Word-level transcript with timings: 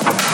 love. 0.00 0.31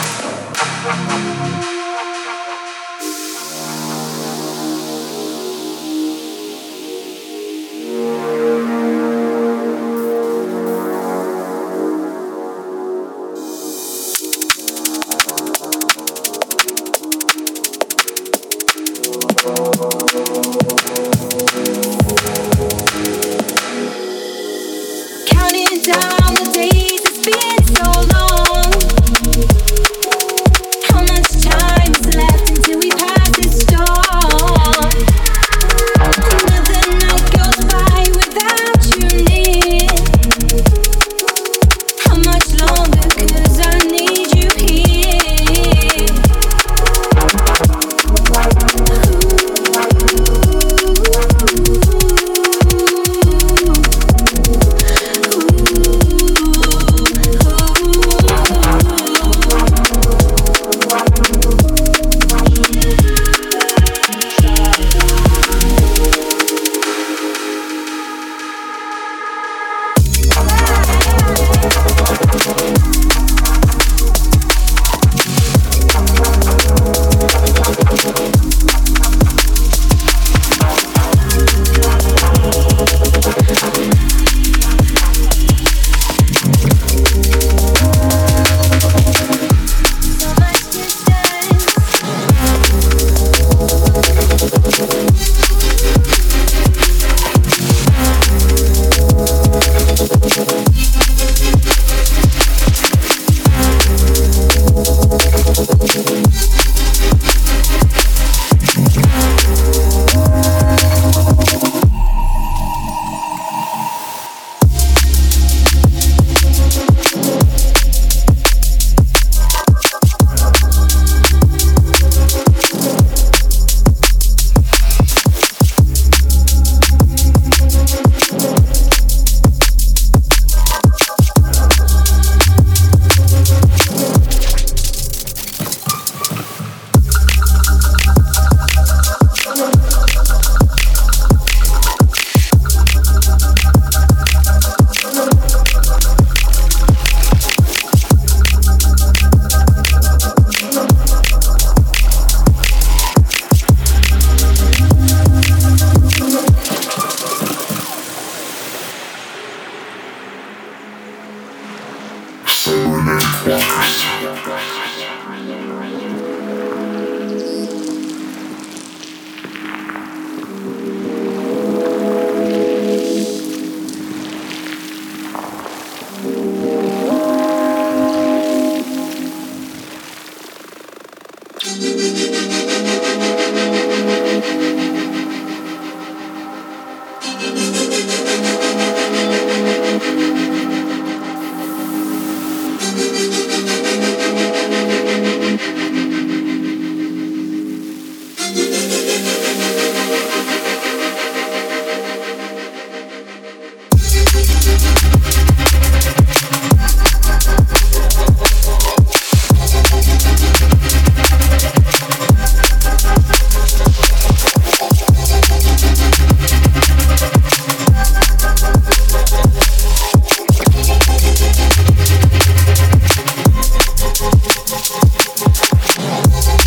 Música 224.89 226.57